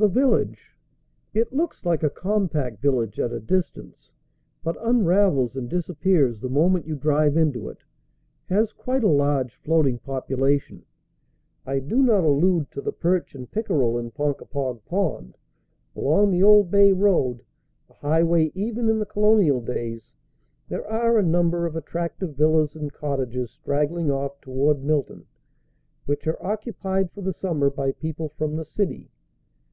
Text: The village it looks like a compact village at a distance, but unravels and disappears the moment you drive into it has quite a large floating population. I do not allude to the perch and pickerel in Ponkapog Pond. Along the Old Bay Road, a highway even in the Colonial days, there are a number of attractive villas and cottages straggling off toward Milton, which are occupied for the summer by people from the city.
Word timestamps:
The 0.00 0.08
village 0.08 0.70
it 1.34 1.52
looks 1.52 1.84
like 1.84 2.02
a 2.02 2.08
compact 2.08 2.80
village 2.80 3.20
at 3.20 3.34
a 3.34 3.38
distance, 3.38 4.10
but 4.64 4.78
unravels 4.82 5.56
and 5.56 5.68
disappears 5.68 6.40
the 6.40 6.48
moment 6.48 6.86
you 6.86 6.96
drive 6.96 7.36
into 7.36 7.68
it 7.68 7.84
has 8.46 8.72
quite 8.72 9.04
a 9.04 9.08
large 9.10 9.56
floating 9.56 9.98
population. 9.98 10.86
I 11.66 11.80
do 11.80 12.02
not 12.02 12.24
allude 12.24 12.70
to 12.70 12.80
the 12.80 12.94
perch 12.94 13.34
and 13.34 13.50
pickerel 13.52 13.98
in 13.98 14.10
Ponkapog 14.12 14.82
Pond. 14.86 15.36
Along 15.94 16.30
the 16.30 16.44
Old 16.44 16.70
Bay 16.70 16.92
Road, 16.94 17.44
a 17.90 17.92
highway 17.92 18.50
even 18.54 18.88
in 18.88 19.00
the 19.00 19.04
Colonial 19.04 19.60
days, 19.60 20.14
there 20.66 20.86
are 20.90 21.18
a 21.18 21.22
number 21.22 21.66
of 21.66 21.76
attractive 21.76 22.34
villas 22.38 22.74
and 22.74 22.90
cottages 22.90 23.50
straggling 23.50 24.10
off 24.10 24.40
toward 24.40 24.82
Milton, 24.82 25.26
which 26.06 26.26
are 26.26 26.42
occupied 26.42 27.10
for 27.10 27.20
the 27.20 27.34
summer 27.34 27.68
by 27.68 27.92
people 27.92 28.30
from 28.30 28.56
the 28.56 28.64
city. 28.64 29.10